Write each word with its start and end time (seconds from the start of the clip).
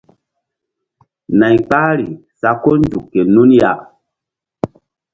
Nay 1.39 1.57
kpahri 1.67 2.07
sa 2.39 2.49
ko 2.61 2.69
nzuk 2.79 3.05
ke 3.11 3.21
nun. 3.33 3.51